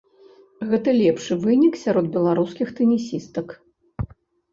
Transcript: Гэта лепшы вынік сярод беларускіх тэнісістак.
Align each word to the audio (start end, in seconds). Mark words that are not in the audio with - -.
Гэта 0.69 0.93
лепшы 1.01 1.33
вынік 1.43 1.73
сярод 1.83 2.05
беларускіх 2.15 2.67
тэнісістак. 2.81 3.47